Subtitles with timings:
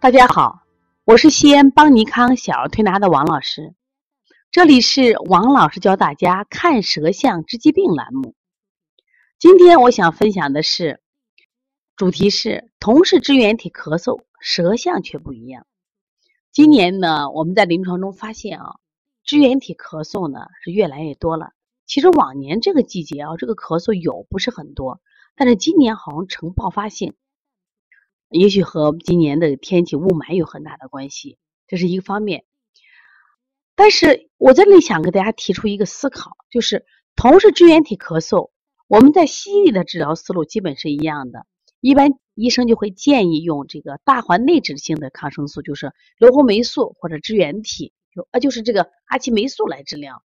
[0.00, 0.62] 大家好，
[1.04, 3.74] 我是西安邦尼康小儿推拿的王老师，
[4.52, 8.36] 这里是王老师教大家看舌象治疾病栏目。
[9.40, 11.00] 今天我想分享的是，
[11.96, 15.66] 主题是同是支原体咳嗽，舌象却不一样。
[16.52, 18.76] 今年呢，我们在临床中发现啊，
[19.24, 21.50] 支原体咳嗽呢是越来越多了。
[21.86, 25.00] 其实往年这个季节啊，这个咳嗽有不是很多，
[25.34, 27.14] 但是今年好像呈爆发性。
[28.30, 32.44] 也许和今年的天气雾霾有很大的关系，这是一个方面。
[33.74, 36.84] 但是我这里想给大家提出一个思考，就是
[37.16, 38.50] 同是支原体咳嗽，
[38.86, 41.46] 我们在西医的治疗思路基本是一样的。
[41.80, 50.22] 一般医生就会建议用这个大环内酯性的抗生素，就是硫红霉素或者支原体，就啊就是这个阿奇霉素来治疗。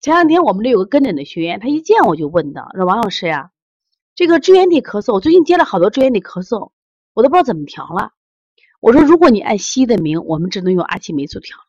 [0.00, 3.50] 前两天我们这有个跟诊的学员，他一见我就问到，说王老师呀。
[4.14, 6.72] 这个支原体咳嗽，我最近接了好多支原体咳嗽，
[7.14, 8.12] 我都不知道怎么调了。
[8.80, 11.64] 我说，如果你按西医的名，我们只能用阿奇霉素调了。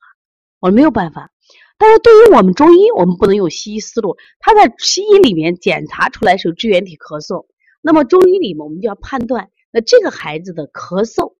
[0.60, 1.32] 我没有办法。
[1.78, 4.18] 但是对于我们中医，我们不能用西医思路。
[4.40, 7.46] 他在西医里面检查出来是支原体咳嗽，
[7.82, 11.36] 那么中医里面我们就要判断，那这个孩子的咳嗽，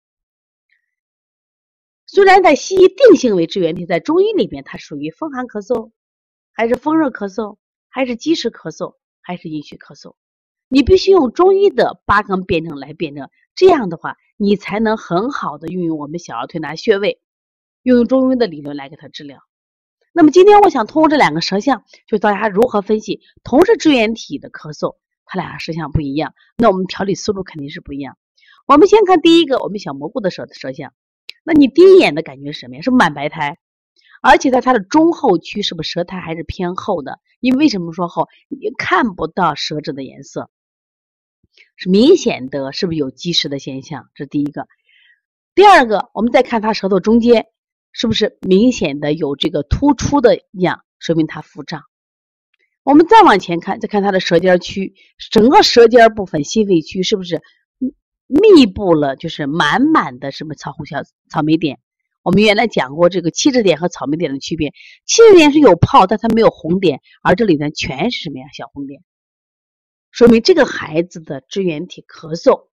[2.06, 5.92] 虽然在西医定性为支原体，在中医里面它属于风寒咳嗽，
[6.54, 7.58] 还是风热咳嗽，
[7.90, 10.16] 还是积食咳嗽，还是阴虚咳嗽。
[10.74, 17.22] 你必须用中医的八纲辩证来辩证，这样的话，你才能很好的运用我们小儿推拿穴位，
[17.84, 19.38] 运用中医的理论来给他治疗。
[20.14, 28.18] 那么今天我想通过这两个舌象，就大家如何分析同是支原体的咳嗽，它俩舌象不一样，那我们调理思路肯定是不一样。
[28.66, 30.92] 我们先看第一个，我们小蘑菇的舌舌象，
[31.44, 32.82] 那你第一眼的感觉是什么呀？
[32.82, 33.60] 是满白苔，
[34.24, 37.20] 而且在它的中后区，是不是舌苔还是偏厚的？
[37.42, 38.28] 因为为什么说厚？
[38.50, 40.50] 你看不到舌质的颜色。
[41.76, 44.10] 是明显的，是不是有积食的现象？
[44.16, 44.68] 这是第一个。
[45.56, 47.46] 第二个，我们再看他舌头中间，
[47.92, 51.84] 是不是明显的有这个突出的样，说明他腹胀。
[52.84, 54.96] 我们再往前看，再看他的舌尖区，
[55.32, 57.42] 整个舌尖部分心肺区是不是
[58.28, 61.80] 密布了，就是满满的什么草红小草莓点？
[62.24, 64.72] 我们原来讲过这个气质点和草莓点的区别，
[65.06, 68.46] 气质点是有泡，但它没有红点，而这里呢全是什么呀？
[68.54, 69.02] 小红点。
[70.14, 72.68] 说明这个孩子的支原体咳嗽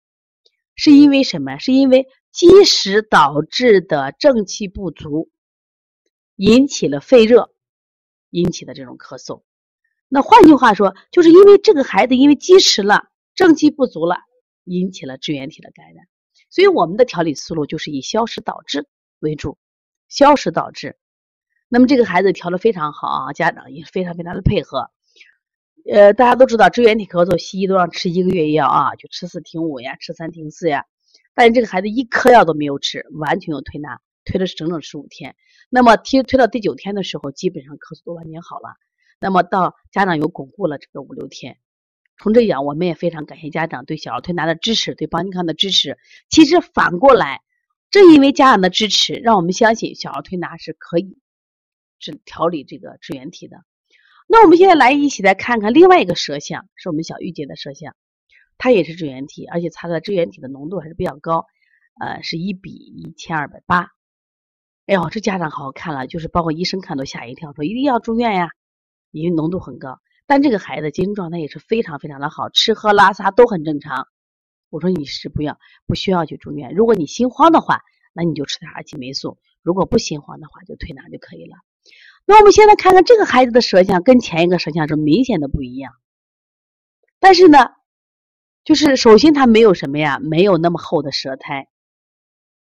[0.75, 1.57] 是因为什么？
[1.57, 5.31] 是因为积食导致的正气不足，
[6.35, 7.49] 引起了肺热，
[8.29, 9.43] 引起的这种咳嗽。
[10.09, 14.17] 那换句话说，就是因为这个孩子因为积食了，正气不足了，
[14.65, 16.07] 引起了支原体的感染。
[16.49, 18.85] 所以我们的调理思路就是以消食导滞
[19.19, 19.57] 为主，
[20.09, 20.97] 消食导滞。
[21.69, 24.91] 那么这个孩子调的非常好啊，家长也非常非常的配合。
[25.85, 30.85] 呃，大家都知道支原体咳嗽，西医都让吃一个月药啊，就吃四停五呀，吃三停四呀。
[31.33, 35.35] 但是这个孩子一颗药都没有吃，完全用推拿推了整整十五天。
[35.69, 38.75] 那么推推到第九天的时候，基本上咳嗽都完全好了。
[39.19, 41.57] 那么到家长又巩固了这个五六天。
[42.21, 45.97] 从这讲，我们也非常感谢家长对小儿推拿的支持，对邦尼康的支持。
[46.29, 47.41] 其实反过来，
[47.89, 51.17] 正因为家长的支持，让我们相信小儿推拿是可以
[51.99, 53.63] 治调理这个支原体的。
[54.31, 57.95] 那我们现在来一起来看看另外一个舌象，是我们小玉姐的舌象，
[58.59, 61.47] 它也是支原体，而且它的支原体的浓度还是比较高，
[61.99, 63.87] 呃，是一比一千二百八。
[64.85, 68.51] 哎呦，这家长好好看了，就是包括医生看都吓一跳，说一定要住院呀，
[69.09, 69.99] 因为浓度很高。
[70.27, 74.07] 但这个孩子精神状态也是非常非常的好，吃喝拉撒都很正常。
[74.69, 75.57] 我说你是不要
[75.87, 77.81] 不需要去住院，如果你心慌的话，
[78.13, 81.55] 那你就吃点阿奇霉素；如果不心慌的话，就推拿就可以了。
[82.29, 85.93] 那我们现在看看这个孩子的舌象，跟前一个舌象是明显的不一样。
[87.19, 87.57] 但是呢，
[88.63, 91.69] 就是首先他没有什么呀，没有那么厚的舌苔，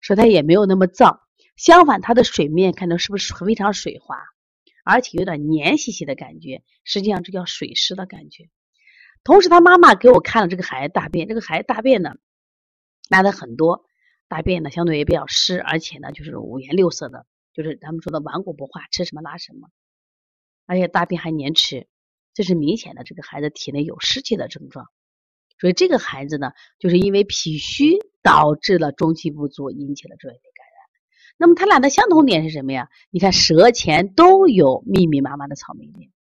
[0.00, 1.18] 舌苔也没有那么燥。
[1.58, 4.16] 相反，他的水面看到是不是非常水滑，
[4.86, 6.62] 而且有点黏兮兮的感觉。
[6.82, 8.48] 实际上这叫水湿的感觉。
[9.22, 12.14] 同时，他妈妈给我看了这个孩子大便，这个孩子大便呢，
[13.10, 13.84] 拉的很多，
[14.28, 17.26] 大便呢相对也比较湿，而且呢就是五颜六色的。
[17.58, 19.68] 就是咱们说的顽固不化，吃什么拉什么，
[20.64, 21.88] 而且大便还黏吃，
[22.32, 24.86] 这是明显的这个孩子体内有湿气的症状。
[25.58, 30.88] 所以这个孩子呢，就是因为脾虚导致了中气不足，引起了支原体感染。
[31.36, 32.90] 那么他俩的相同点是什么呀？
[33.10, 36.12] 你看舌前都有密密麻麻的草莓点，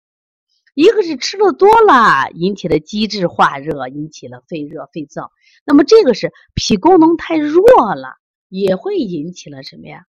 [0.73, 5.29] 一个是吃的多了，引起的积滞化热，引起了肺热肺燥。
[5.65, 8.15] 那么这个是脾功能太弱了，
[8.49, 10.07] 也会引起了什么呀？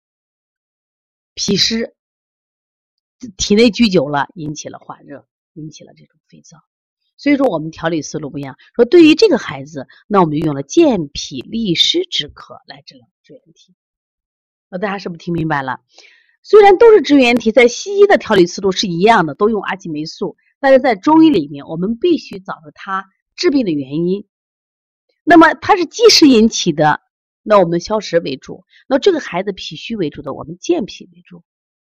[1.34, 1.94] 脾湿，
[3.36, 6.58] 体内居久了，引起了化热，引起了这种肺燥。
[7.16, 8.56] 所以说我们调理思路不一样。
[8.74, 13.74] 说对于这个孩子，那我们就用了健脾利湿止咳来治疗支原体。
[14.70, 15.80] 那大家是不是听明白了？
[16.42, 23.04] 虽然都是支原体，在西医的调理思路是一样的，都用阿奇霉素，但是在中医里面，我们必须找出它
[23.36, 24.26] 治病的原因。
[25.22, 27.02] 那么它是积食引起的，
[27.50, 31.42] 那我们消食为主；那这个孩子脾虚为主的，我们健脾为主。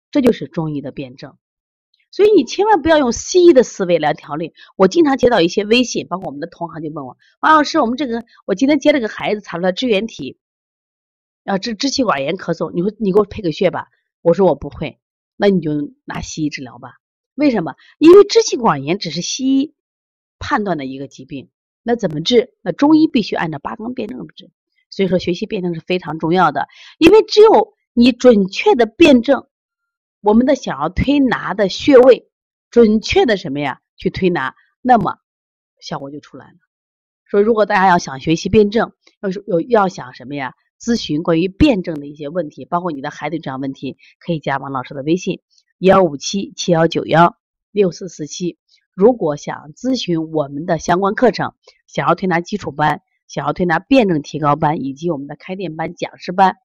[0.10, 1.38] 这就是中医的辩证。
[2.10, 4.54] 所以你千万不要用西医的思维来调理。
[4.78, 10.40] 我经常接到一些微信，包括我们的同行就问我：王老师，我们这个我今天接了个孩子，查出来支原体，
[11.44, 13.90] 啊支支气管炎咳嗽，你说你给我配个穴吧？
[14.22, 15.02] 我说我不会，
[15.36, 16.94] 那你就拿西医治疗吧。
[17.36, 17.76] 为什么？
[17.98, 19.76] 因为支气管炎只是西医
[20.40, 21.50] 判断的一个疾病，
[21.84, 22.54] 那怎么治？
[22.62, 24.50] 那中医必须按照八纲辩证治。
[24.92, 26.68] 所以说学习辩证是非常重要的，
[27.00, 29.48] 因为只有你准确的辩证。
[30.22, 32.30] 我们的想要推拿的穴位，
[32.70, 33.82] 准确的什么呀？
[33.98, 35.18] 去推拿，那么
[35.80, 36.54] 效果就出来了。
[37.26, 40.54] 说如果大家要想学习辩证，要是有要想什么呀？
[40.80, 45.42] 咨询关于辩证的一些问题，包括你的孩子这样问题，可以加王老师的微信：
[45.80, 47.36] 幺五七七幺九幺
[47.72, 48.58] 六四四七。
[48.94, 51.54] 如果想咨询我们的相关课程，
[51.88, 53.02] 想要推拿基础班，
[53.32, 56.58] 小儿推拿辩证提高班，以及我们的开店班、讲师班，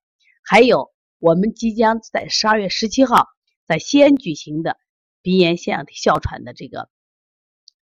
[0.43, 3.29] 还有我们即将在十二月十七号。
[3.67, 4.77] 在西安举行的
[5.23, 6.89] 鼻炎腺样体哮喘的这个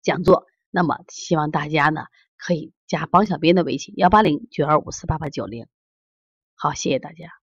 [0.01, 2.07] 讲座，那么希望大家呢
[2.39, 5.67] 可以加王小编的微信幺八零九二五四八八九零。
[6.55, 7.40] 好，谢谢大家。